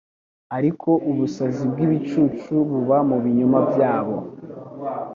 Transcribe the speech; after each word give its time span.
ariko 0.57 0.89
ubusazi 1.09 1.63
bw’ibicucu 1.71 2.53
buba 2.69 2.97
mu 3.09 3.17
binyoma 3.23 3.59
byabo 3.69 4.15